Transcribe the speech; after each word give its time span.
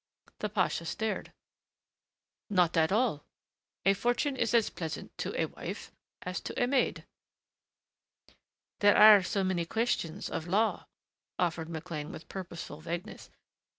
The 0.39 0.49
pasha 0.49 0.85
stared. 0.85 1.31
"Not 2.49 2.75
at 2.75 2.91
all. 2.91 3.23
A 3.85 3.93
fortune 3.93 4.35
is 4.35 4.51
as 4.55 4.71
pleasant 4.71 5.15
to 5.19 5.39
a 5.39 5.45
wife 5.45 5.91
as 6.23 6.41
to 6.41 6.59
a 6.59 6.65
maid." 6.65 7.05
"There 8.79 8.97
are 8.97 9.21
so 9.21 9.43
many 9.43 9.63
questions 9.67 10.27
of 10.27 10.47
law," 10.47 10.87
offered 11.37 11.69
McLean 11.69 12.11
with 12.11 12.27
purposeful 12.29 12.81
vagueness. 12.81 13.29